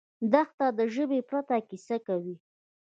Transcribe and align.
دښته 0.31 0.67
د 0.77 0.79
ژبې 0.95 1.19
پرته 1.29 1.55
کیسه 1.69 1.97
کوي. 2.07 2.35